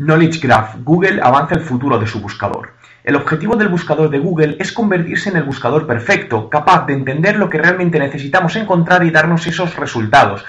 [0.00, 0.76] Knowledge Graph.
[0.82, 2.70] Google avanza el futuro de su buscador.
[3.04, 7.36] El objetivo del buscador de Google es convertirse en el buscador perfecto, capaz de entender
[7.36, 10.42] lo que realmente necesitamos encontrar y darnos esos resultados.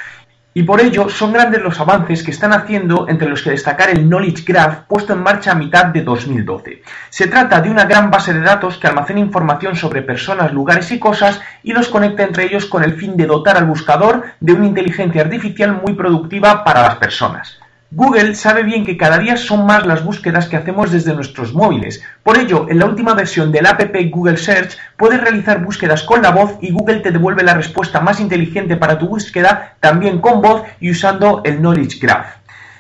[0.54, 4.08] Y por ello son grandes los avances que están haciendo, entre los que destacar el
[4.08, 6.82] Knowledge Graph puesto en marcha a mitad de 2012.
[7.10, 11.00] Se trata de una gran base de datos que almacena información sobre personas, lugares y
[11.00, 14.68] cosas y los conecta entre ellos con el fin de dotar al buscador de una
[14.68, 17.61] inteligencia artificial muy productiva para las personas.
[17.94, 22.02] Google sabe bien que cada día son más las búsquedas que hacemos desde nuestros móviles.
[22.24, 26.32] Por ello, en la última versión del app Google Search puedes realizar búsquedas con la
[26.32, 30.64] voz y Google te devuelve la respuesta más inteligente para tu búsqueda también con voz
[30.80, 32.38] y usando el Knowledge Graph.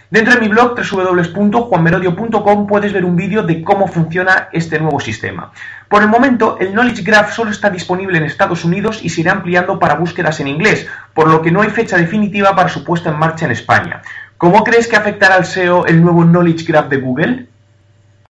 [0.09, 5.52] Dentro de mi blog www.juanmerodio.com puedes ver un vídeo de cómo funciona este nuevo sistema.
[5.89, 9.34] Por el momento, el Knowledge Graph solo está disponible en Estados Unidos y se irá
[9.34, 13.09] ampliando para búsquedas en inglés, por lo que no hay fecha definitiva para su puesta
[13.09, 14.02] en marcha en España.
[14.42, 17.47] ¿Cómo crees que afectará al SEO el nuevo Knowledge Graph de Google?